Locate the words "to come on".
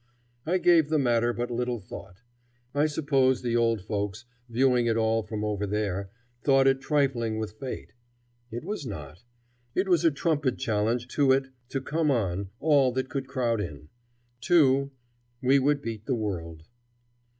11.69-12.49